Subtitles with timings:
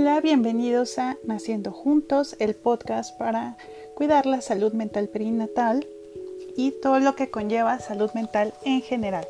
[0.00, 3.56] Hola, bienvenidos a Naciendo Juntos, el podcast para
[3.96, 5.88] cuidar la salud mental perinatal
[6.56, 9.26] y todo lo que conlleva salud mental en general.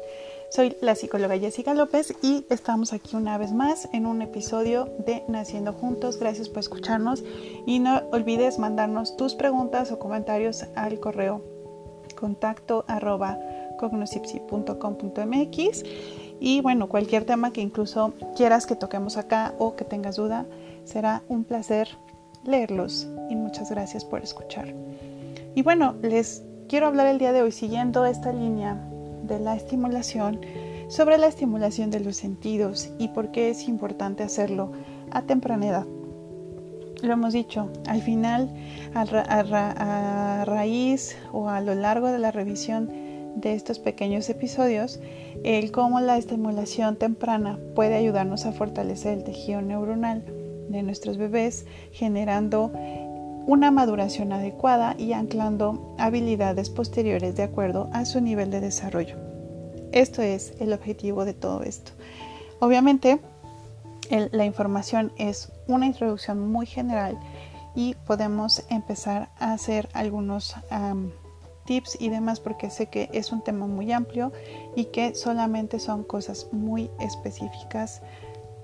[0.50, 5.22] Soy la psicóloga Jessica López y estamos aquí una vez más en un episodio de
[5.26, 6.20] Naciendo Juntos.
[6.20, 7.24] Gracias por escucharnos
[7.64, 11.42] y no olvides mandarnos tus preguntas o comentarios al correo
[12.14, 13.38] contacto arroba
[13.78, 15.82] cognosipsi.com.mx
[16.40, 20.46] y bueno, cualquier tema que incluso quieras que toquemos acá o que tengas duda,
[20.84, 21.88] será un placer
[22.44, 24.74] leerlos y muchas gracias por escuchar.
[25.54, 28.74] Y bueno, les quiero hablar el día de hoy siguiendo esta línea
[29.24, 30.40] de la estimulación
[30.88, 34.72] sobre la estimulación de los sentidos y por qué es importante hacerlo
[35.10, 35.86] a temprana edad.
[37.02, 38.50] Lo hemos dicho, al final,
[38.94, 43.07] a, a raíz o a lo largo de la revisión
[43.40, 45.00] de estos pequeños episodios,
[45.44, 50.24] el cómo la estimulación temprana puede ayudarnos a fortalecer el tejido neuronal
[50.68, 52.72] de nuestros bebés, generando
[53.46, 59.16] una maduración adecuada y anclando habilidades posteriores de acuerdo a su nivel de desarrollo.
[59.92, 61.92] Esto es el objetivo de todo esto.
[62.60, 63.20] Obviamente,
[64.10, 67.18] la información es una introducción muy general
[67.74, 70.56] y podemos empezar a hacer algunos
[71.68, 74.32] tips y demás porque sé que es un tema muy amplio
[74.74, 78.00] y que solamente son cosas muy específicas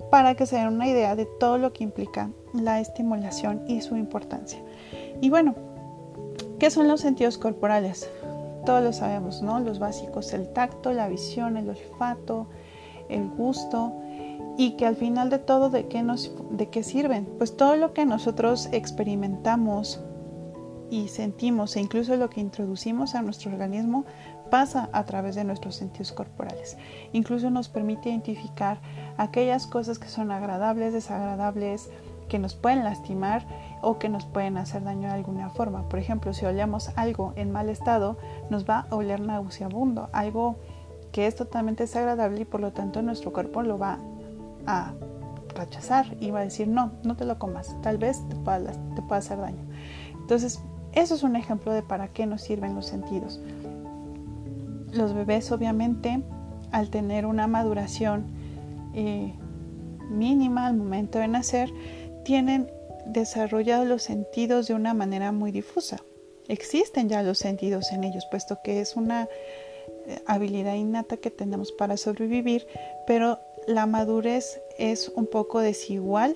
[0.09, 3.95] para que se den una idea de todo lo que implica la estimulación y su
[3.95, 4.59] importancia.
[5.21, 5.53] Y bueno,
[6.57, 8.09] ¿qué son los sentidos corporales?
[8.65, 9.59] Todos lo sabemos, ¿no?
[9.59, 12.47] Los básicos, el tacto, la visión, el olfato,
[13.07, 13.93] el gusto
[14.57, 17.25] y que al final de todo, ¿de qué, nos, de qué sirven?
[17.37, 19.99] Pues todo lo que nosotros experimentamos
[20.95, 24.05] y sentimos e incluso lo que introducimos a nuestro organismo
[24.49, 26.77] pasa a través de nuestros sentidos corporales.
[27.11, 28.79] Incluso nos permite identificar
[29.17, 31.89] aquellas cosas que son agradables, desagradables,
[32.29, 33.45] que nos pueden lastimar
[33.81, 35.89] o que nos pueden hacer daño de alguna forma.
[35.89, 38.17] Por ejemplo, si olemos algo en mal estado,
[38.49, 40.55] nos va a oler nauseabundo, algo
[41.11, 43.99] que es totalmente desagradable y por lo tanto nuestro cuerpo lo va
[44.65, 44.93] a
[45.55, 49.01] rechazar y va a decir no, no te lo comas, tal vez te pueda, te
[49.01, 49.63] pueda hacer daño.
[50.13, 50.61] Entonces,
[50.95, 53.39] eso es un ejemplo de para qué nos sirven los sentidos.
[54.91, 56.23] Los bebés obviamente
[56.71, 58.25] al tener una maduración
[58.93, 59.33] eh,
[60.09, 61.69] mínima al momento de nacer,
[62.23, 62.69] tienen
[63.05, 65.97] desarrollados los sentidos de una manera muy difusa.
[66.47, 69.23] Existen ya los sentidos en ellos, puesto que es una
[70.07, 72.67] eh, habilidad innata que tenemos para sobrevivir,
[73.07, 76.35] pero la madurez es un poco desigual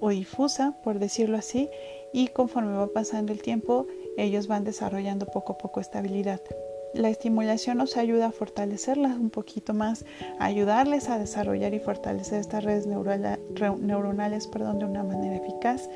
[0.00, 1.68] o difusa, por decirlo así,
[2.12, 3.86] y conforme va pasando el tiempo,
[4.16, 6.40] ellos van desarrollando poco a poco esta habilidad.
[6.94, 10.04] La estimulación nos ayuda a fortalecerlas un poquito más,
[10.38, 15.88] a ayudarles a desarrollar y fortalecer estas redes neuronales perdón, de una manera eficaz.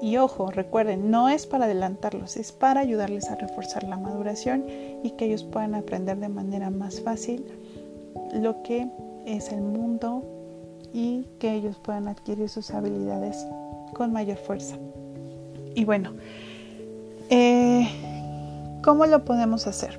[0.00, 4.64] Y ojo, recuerden, no es para adelantarlos, es para ayudarles a reforzar la maduración
[5.02, 7.44] y que ellos puedan aprender de manera más fácil
[8.32, 8.88] lo que
[9.26, 10.22] es el mundo
[10.94, 13.44] y que ellos puedan adquirir sus habilidades
[13.92, 14.78] con mayor fuerza.
[15.74, 16.12] Y bueno,
[17.30, 17.88] eh,
[18.82, 19.98] ¿cómo lo podemos hacer?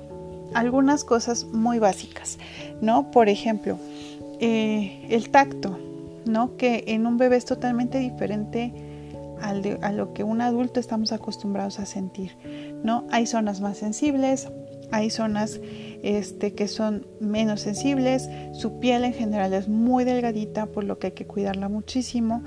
[0.54, 2.38] Algunas cosas muy básicas,
[2.80, 3.10] ¿no?
[3.10, 3.78] Por ejemplo,
[4.40, 5.78] eh, el tacto,
[6.24, 6.56] ¿no?
[6.56, 8.72] Que en un bebé es totalmente diferente
[9.40, 12.36] al a lo que un adulto estamos acostumbrados a sentir,
[12.82, 13.04] ¿no?
[13.10, 14.48] Hay zonas más sensibles,
[14.90, 15.60] hay zonas
[16.02, 21.08] este, que son menos sensibles, su piel en general es muy delgadita, por lo que
[21.08, 22.42] hay que cuidarla muchísimo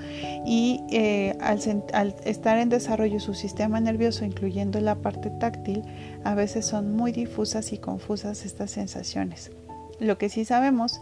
[0.45, 1.59] y eh, al,
[1.93, 5.83] al, estar en desarrollo su sistema nervioso, incluyendo la parte táctil,
[6.23, 9.51] a veces son muy difusas y confusas estas sensaciones.
[9.99, 11.01] Lo que sí sabemos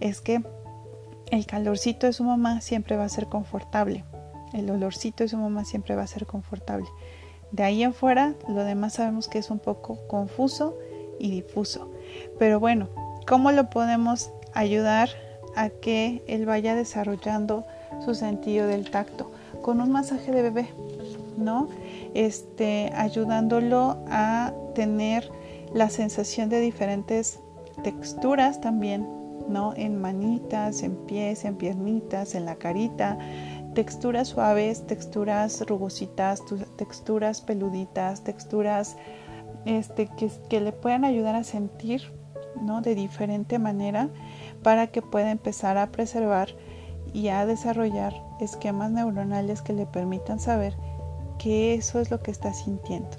[0.00, 0.42] es que
[1.30, 4.04] el calorcito de su mamá siempre va a ser confortable,
[4.52, 6.86] el olorcito de su mamá siempre va a ser confortable.
[7.52, 10.78] De ahí en fuera, lo demás sabemos que es un poco confuso
[11.18, 11.91] y difuso.
[12.38, 12.88] Pero bueno,
[13.26, 15.08] ¿cómo lo podemos ayudar
[15.54, 17.64] a que él vaya desarrollando
[18.04, 19.30] su sentido del tacto?
[19.62, 20.68] Con un masaje de bebé,
[21.36, 21.68] ¿no?
[22.14, 25.30] Este, ayudándolo a tener
[25.74, 27.38] la sensación de diferentes
[27.82, 29.06] texturas también,
[29.48, 29.74] ¿no?
[29.76, 33.18] En manitas, en pies, en piernitas, en la carita,
[33.74, 36.42] texturas suaves, texturas rugositas,
[36.76, 38.96] texturas peluditas, texturas
[39.64, 40.08] este,
[40.48, 42.12] que, le puedan ayudar a sentir
[42.60, 42.80] ¿no?
[42.80, 44.08] de diferente manera
[44.62, 46.48] para que pueda empezar a preservar
[47.12, 50.76] y a desarrollar esquemas neuronales que le permitan saber
[51.38, 53.16] que eso es lo que está sintiendo.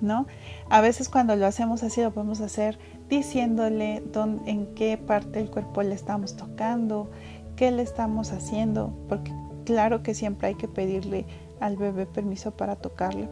[0.00, 0.26] ¿No?
[0.70, 2.78] A veces cuando lo hacemos así lo podemos hacer
[3.10, 7.10] diciéndole dónde, en qué parte del cuerpo le estamos tocando,
[7.54, 9.30] qué le estamos haciendo, porque
[9.66, 11.26] claro que siempre hay que pedirle
[11.60, 13.28] al bebé permiso para tocarle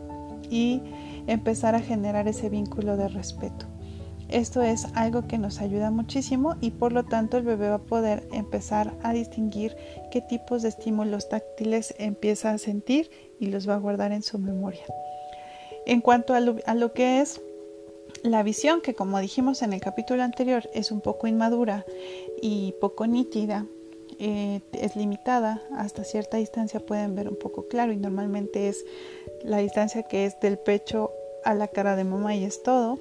[0.50, 0.82] y
[1.26, 3.66] empezar a generar ese vínculo de respeto.
[4.28, 7.82] Esto es algo que nos ayuda muchísimo y por lo tanto el bebé va a
[7.82, 9.74] poder empezar a distinguir
[10.10, 14.38] qué tipos de estímulos táctiles empieza a sentir y los va a guardar en su
[14.38, 14.84] memoria.
[15.86, 17.40] En cuanto a lo, que es
[18.22, 21.86] la visión, que como dijimos en el capítulo anterior es un poco inmadura
[22.42, 23.64] y poco nítida,
[24.18, 28.84] eh, es limitada, hasta cierta distancia pueden ver un poco claro y normalmente es
[29.42, 31.12] la distancia que es del pecho
[31.44, 32.98] a la cara de mamá y es todo.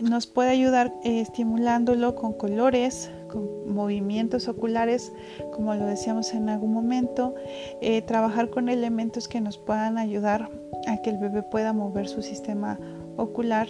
[0.00, 5.12] Nos puede ayudar eh, estimulándolo con colores, con movimientos oculares,
[5.52, 7.34] como lo decíamos en algún momento,
[7.80, 10.50] eh, trabajar con elementos que nos puedan ayudar
[10.86, 12.78] a que el bebé pueda mover su sistema
[13.16, 13.68] ocular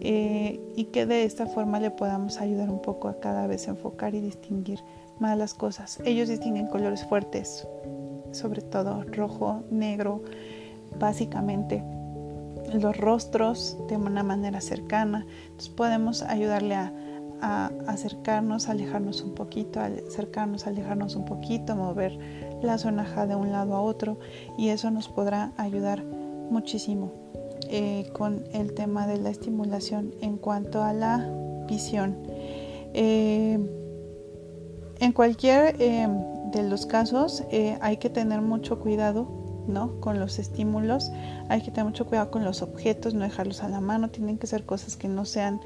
[0.00, 4.20] y que de esta forma le podamos ayudar un poco a cada vez enfocar y
[4.20, 4.78] distinguir
[5.18, 6.00] más las cosas.
[6.04, 7.66] Ellos distinguen colores fuertes,
[8.32, 10.22] sobre todo rojo, negro,
[10.98, 11.82] básicamente
[12.72, 15.26] los rostros de una manera cercana.
[15.44, 16.92] Entonces podemos ayudarle a,
[17.86, 22.18] acercarnos, alejarnos un poquito, acercarnos, alejarnos un poquito, mover
[22.62, 24.18] la sonaja de un lado a otro
[24.56, 27.12] y eso nos podrá ayudar muchísimo
[27.68, 31.28] eh, con el tema de la estimulación en cuanto a la
[31.68, 32.16] visión.
[32.94, 33.58] Eh,
[35.04, 36.08] en cualquier eh,
[36.52, 37.44] de los casos
[37.80, 40.00] hay que tener mucho cuidado ¿no?
[40.00, 41.10] Con los estímulos.
[41.48, 44.10] Hay que tener mucho cuidado con los objetos, no dejarlos a la mano.
[44.10, 45.60] Tienen que ser cosas que no sean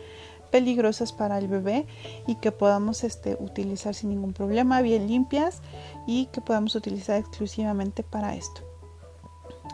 [0.50, 1.86] peligrosas para el bebé
[2.26, 5.60] y que podamos este, utilizar sin ningún problema, bien limpias
[6.06, 8.62] y que podamos utilizar exclusivamente para esto.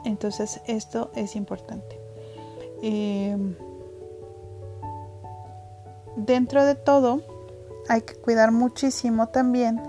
[0.05, 2.01] Entonces esto es importante.
[2.83, 3.55] Em,
[6.17, 7.23] dentro de todo
[7.89, 9.81] hay que cuidar muchísimo también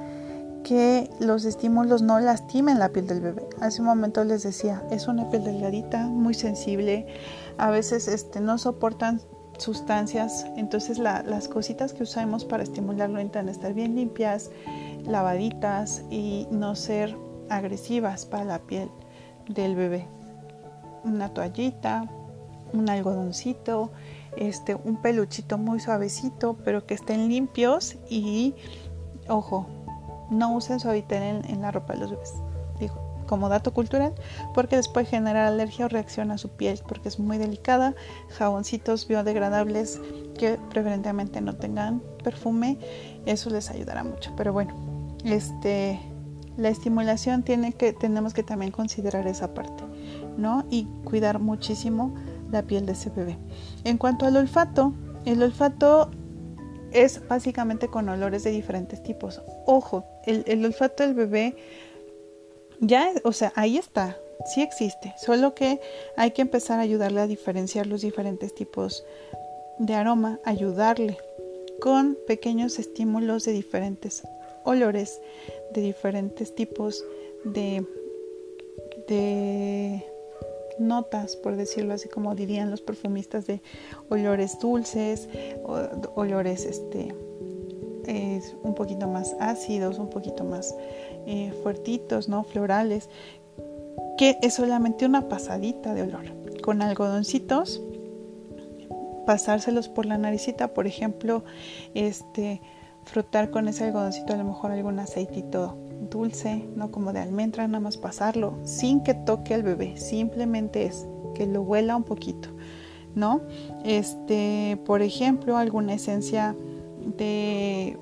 [0.63, 3.47] que los estímulos no lastimen la piel del bebé.
[3.61, 7.05] Hace un momento les decía, es una piel delgadita, muy sensible,
[7.57, 9.21] a veces este, no soportan
[9.57, 14.49] sustancias, entonces las cositas que usamos para estimularlo intentan estar bien limpias,
[15.05, 17.15] lavaditas y no ser
[17.49, 18.89] agresivas para la piel
[19.47, 20.07] del bebé.
[21.03, 22.09] Una toallita,
[22.73, 23.91] un algodoncito,
[24.37, 28.55] este, un peluchito muy suavecito, pero que estén limpios y,
[29.27, 29.67] ojo,
[30.29, 32.33] no usen suavitel en, la ropa de los bebés.
[33.27, 34.13] Como dato cultural,
[34.53, 37.95] porque les puede generar alergia o reacción a su piel, porque es muy delicada.
[38.29, 39.99] Jaboncitos biodegradables
[40.37, 42.77] que preferentemente no tengan perfume,
[43.25, 44.31] eso les ayudará mucho.
[44.37, 44.75] Pero bueno,
[45.23, 45.99] este,
[46.55, 49.83] la estimulación tiene que, tenemos que también considerar esa parte,
[50.37, 50.63] ¿no?
[50.69, 52.13] Y cuidar muchísimo
[52.51, 53.37] la piel de ese bebé.
[53.83, 54.93] En cuanto al olfato,
[55.25, 56.09] el olfato
[56.91, 59.41] es básicamente con olores de diferentes tipos.
[59.65, 61.55] Ojo, el, olfato del bebé
[62.79, 65.81] ya, o sea, ahí está, sí existe, solo que
[66.15, 69.05] hay que empezar a ayudarle a diferenciar los diferentes tipos
[69.77, 71.17] de aroma, ayudarle
[71.81, 74.23] con pequeños estímulos de diferentes
[74.63, 75.21] olores,
[75.73, 77.03] de diferentes tipos
[77.43, 77.85] de,
[79.07, 80.05] de
[80.79, 83.61] notas, por decirlo así como dirían los perfumistas de
[84.09, 85.29] olores dulces,
[86.15, 87.13] olores este,
[88.63, 90.75] un poquito más ácidos, un poquito más
[91.25, 92.43] eh, fuertitos, ¿no?
[92.43, 93.09] Florales,
[94.17, 96.25] que es solamente una pasadita de olor.
[96.61, 97.81] Con algodoncitos,
[99.25, 101.43] pasárselos por la naricita, por ejemplo,
[101.93, 102.61] este,
[103.03, 105.77] frotar con ese algodoncito a lo mejor algún aceitito
[106.15, 111.07] dulce, no como de almendra, nada más pasarlo sin que toque al bebé, simplemente es
[111.33, 112.49] que lo huela un poquito,
[113.13, 113.41] ¿no?
[113.83, 116.55] Este, por ejemplo, alguna esencia
[117.17, 117.97] de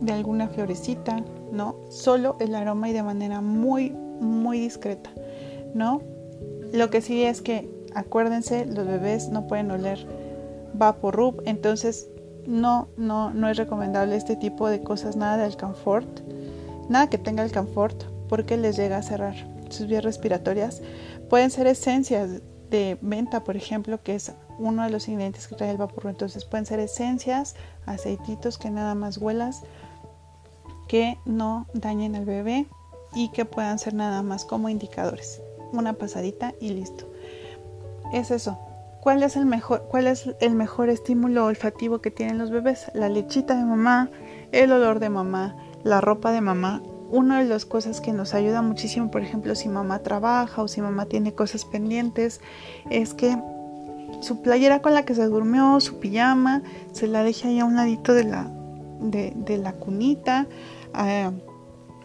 [0.00, 1.76] de alguna florecita, ¿no?
[1.88, 3.90] Solo el aroma y de manera muy
[4.20, 5.10] muy discreta,
[5.74, 6.02] ¿no?
[6.72, 10.06] Lo que sí es que acuérdense, los bebés no pueden oler
[10.74, 12.08] Vaporub, entonces
[12.46, 16.20] no, no, no es recomendable este tipo de cosas, nada del confort,
[16.92, 19.34] nada que tenga el confort, porque les llega a cerrar
[19.70, 20.82] sus vías respiratorias.
[21.28, 25.70] Pueden ser esencias de menta, por ejemplo, que es uno de los ingredientes que trae
[25.70, 26.06] el vapor.
[26.06, 27.56] Entonces pueden ser esencias,
[27.86, 29.62] aceititos que nada más huelas,
[30.88, 32.66] que no dañen al bebé
[33.14, 35.40] y que puedan ser nada más como indicadores.
[35.72, 37.10] Una pasadita y listo.
[38.12, 38.58] Es eso,
[39.02, 42.86] ¿Cuál es el mejor, cuál es el mejor estímulo olfativo que tienen los bebés?
[42.94, 44.10] La lechita de mamá,
[44.52, 46.82] el olor de mamá, la ropa de mamá.
[47.10, 50.80] Una de las cosas que nos ayuda muchísimo, por ejemplo, si mamá trabaja o si
[50.80, 52.40] mamá tiene cosas pendientes,
[52.90, 53.36] es que
[54.20, 56.62] su playera con la que se durmió, su pijama,
[56.92, 58.50] se la deje ahí a un ladito de la,
[59.00, 60.46] de, la cunita.
[60.94, 61.32] Ah,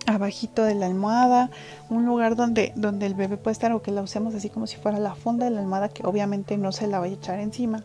[0.07, 1.51] abajito de la almohada,
[1.89, 4.77] un lugar donde, donde el bebé puede estar o que la usemos así como si
[4.77, 7.83] fuera la funda de la almohada que obviamente no se la vaya a echar encima.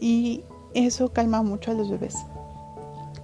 [0.00, 2.16] Y eso calma mucho a los bebés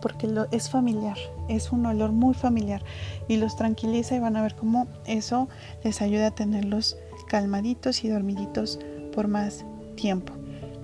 [0.04, 1.16] porque es familiar,
[1.48, 2.82] es un olor muy familiar
[3.26, 5.48] y los tranquiliza y van a ver cómo eso
[5.82, 8.78] les ayuda a tenerlos calmaditos y dormiditos
[9.14, 9.64] por más
[9.96, 10.34] tiempo,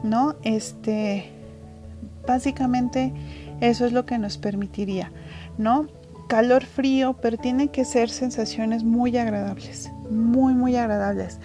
[0.02, 0.36] ¿no?
[0.42, 1.32] Este,
[2.26, 3.12] básicamente
[3.60, 5.12] eso es lo que nos permitiría,
[5.58, 5.86] ¿no?
[6.26, 11.40] calor frío, pero tienen que ser sensaciones muy agradables, muy, muy agradables.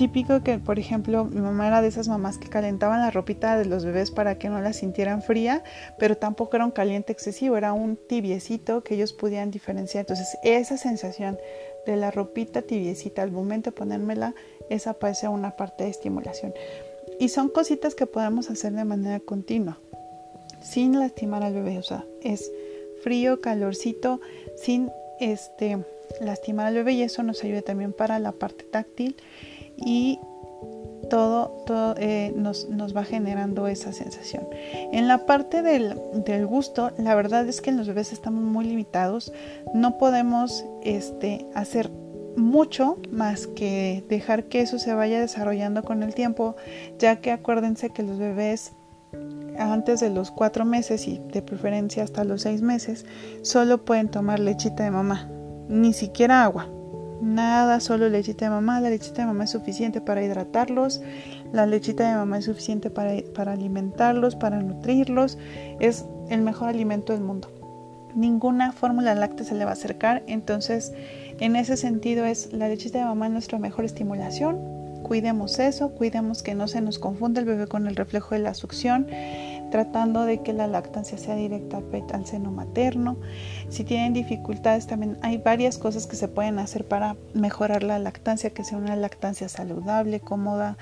[0.00, 3.66] Típico que, por ejemplo, mi mamá era de esas mamás que calentaban la ropita de
[3.66, 5.62] los bebés para que no la sintieran fría,
[5.98, 10.04] pero tampoco era un caliente excesivo, era un tibiecito que ellos podían diferenciar.
[10.04, 11.36] Entonces, esa sensación
[11.84, 14.34] de la ropita tibiecita al momento de ponérmela,
[14.70, 16.54] esa parece una parte de estimulación.
[17.18, 19.80] Y son cositas que podemos hacer de manera continua,
[20.62, 21.76] sin lastimar al bebé.
[21.76, 22.50] O sea, es
[23.02, 24.22] frío, calorcito,
[24.56, 24.90] sin
[25.20, 25.84] este,
[26.22, 29.14] lastimar al bebé y eso nos ayuda también para la parte táctil
[29.84, 30.20] y
[31.10, 34.48] todo, todo eh, nos, va generando esa sensación.
[34.92, 39.32] En la parte del, gusto, la verdad es que los bebés estamos muy limitados,
[39.74, 41.90] no podemos este, hacer
[42.36, 46.56] mucho más que dejar que eso se vaya desarrollando con el tiempo,
[46.98, 48.72] ya que acuérdense que los bebés
[49.58, 53.04] antes de los cuatro meses y de preferencia hasta los seis meses,
[53.42, 55.28] solo pueden tomar lechita de mamá,
[55.68, 56.68] ni siquiera agua.
[57.20, 58.80] Nada, solo lechita de mamá.
[58.80, 61.00] La lechita de mamá es suficiente para hidratarlos.
[61.52, 65.38] La lechita de mamá es suficiente para, para alimentarlos, para nutrirlos.
[65.80, 67.48] Es el mejor alimento del mundo.
[68.14, 70.22] Ninguna fórmula láctea se le va a acercar.
[70.26, 70.92] Entonces,
[71.38, 76.54] en ese sentido es la lechita de mamá nuestra mejor estimulación cuidemos eso, cuidemos que
[76.54, 79.08] no se nos confunda el bebé con el reflejo de la succión,
[79.70, 83.16] tratando de que la lactancia sea directa al seno materno.
[83.68, 88.50] Si tienen dificultades, también hay varias cosas que se pueden hacer para mejorar la lactancia,
[88.50, 90.76] que sea una lactancia saludable, cómoda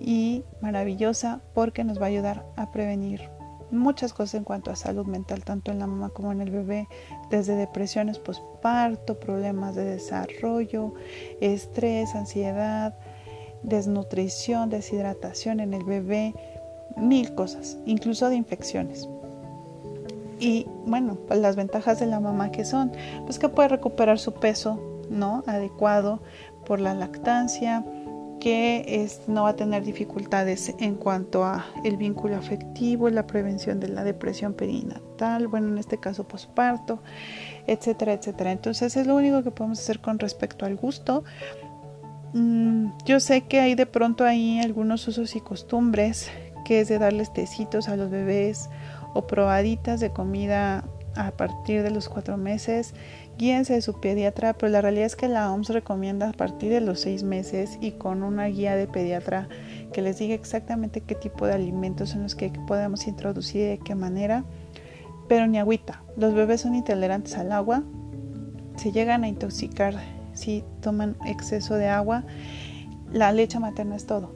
[0.00, 3.30] y maravillosa, porque nos va a ayudar a prevenir
[3.70, 6.88] muchas cosas en cuanto a salud mental, tanto en la mamá como en el bebé,
[7.30, 10.94] desde depresiones postparto, problemas de desarrollo,
[11.40, 12.96] estrés, ansiedad,
[13.62, 16.34] desnutrición, deshidratación en el bebé,
[16.96, 19.08] mil cosas, incluso de infecciones.
[20.38, 22.92] Y bueno, pues las ventajas de la mamá que son,
[23.24, 25.42] pues que puede recuperar su peso, ¿no?
[25.46, 26.20] Adecuado
[26.66, 27.84] por la lactancia,
[28.40, 33.80] que es, no va a tener dificultades en cuanto a el vínculo afectivo, la prevención
[33.80, 37.00] de la depresión perinatal, bueno, en este caso posparto,
[37.66, 38.52] etcétera, etcétera.
[38.52, 41.24] Entonces es lo único que podemos hacer con respecto al gusto.
[42.34, 46.30] Mm, yo sé que hay de pronto ahí algunos usos y costumbres,
[46.66, 48.70] que es de darles tecitos a los bebés
[49.14, 52.92] o probaditas de comida a partir de los cuatro meses.
[53.38, 56.80] Guíense de su pediatra, pero la realidad es que la OMS recomienda a partir de
[56.80, 59.48] los seis meses y con una guía de pediatra
[59.92, 63.78] que les diga exactamente qué tipo de alimentos son los que podemos introducir y de
[63.78, 64.42] qué manera.
[65.28, 66.02] Pero ni agüita.
[66.16, 67.84] Los bebés son intolerantes al agua.
[68.74, 69.94] Se llegan a intoxicar
[70.34, 72.24] si toman exceso de agua.
[73.12, 74.34] La leche materna es todo.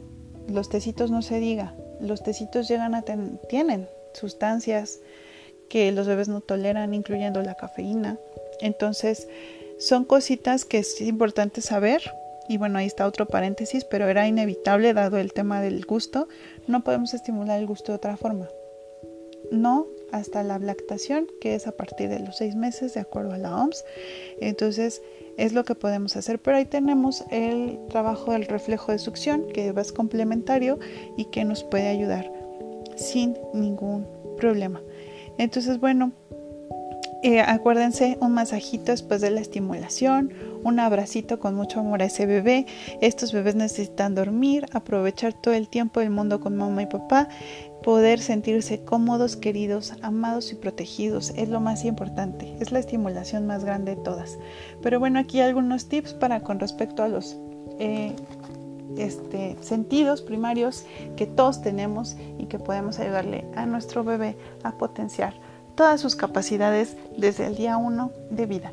[0.49, 1.75] Los tecitos no se diga.
[2.00, 3.02] Los tecitos llegan a
[3.49, 5.00] tienen sustancias
[5.69, 8.19] que los bebés no toleran, incluyendo la cafeína.
[8.61, 9.28] Entonces,
[9.78, 12.02] son cositas que es importante saber.
[12.49, 16.28] Y bueno, ahí está otro paréntesis, pero era inevitable dado el tema del gusto.
[16.66, 18.49] No podemos estimular el gusto de otra forma.
[19.52, 23.38] No hasta la lactación, que es a partir de los seis meses, de acuerdo a
[23.38, 23.85] la OMS.
[24.40, 25.02] Entonces,
[25.40, 26.40] es lo que podemos hacer.
[26.40, 30.78] Pero ahí tenemos el trabajo del reflejo de succión, que es complementario
[31.16, 32.30] y que nos puede ayudar
[32.97, 34.06] sin ningún
[34.37, 34.82] problema.
[35.38, 36.12] Entonces, bueno,
[37.23, 40.32] eh, acuérdense un masajito después de la estimulación,
[40.62, 42.66] un abracito con mucho amor a ese bebé.
[43.00, 47.28] Estos bebés necesitan dormir, aprovechar todo el tiempo del mundo con mamá y papá
[47.82, 53.64] poder sentirse cómodos, queridos, amados y protegidos es lo más importante, es la estimulación más
[53.64, 54.38] grande de todas.
[54.82, 57.37] Pero bueno, aquí algunos tips para con respecto a los
[57.78, 58.14] eh,
[58.96, 60.84] este, sentidos primarios
[61.16, 65.34] que todos tenemos y que podemos ayudarle a nuestro bebé a potenciar
[65.75, 68.72] todas sus capacidades desde el día 1 de vida.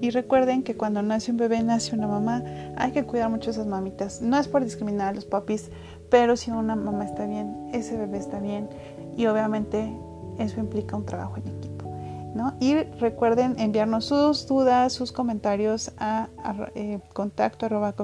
[0.00, 2.42] Y recuerden que cuando nace un bebé, nace una mamá,
[2.76, 4.20] hay que cuidar mucho a esas mamitas.
[4.20, 5.70] No es por discriminar a los papis,
[6.10, 8.68] pero si una mamá está bien, ese bebé está bien
[9.16, 9.92] y obviamente
[10.38, 11.76] eso implica un trabajo en equipo.
[12.34, 12.54] ¿no?
[12.60, 16.28] Y recuerden enviarnos sus dudas, sus comentarios a,
[16.74, 17.94] eh, contacto arroba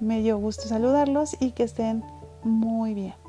[0.00, 2.02] Me dio gusto saludarlos y que estén
[2.42, 3.23] muy bien.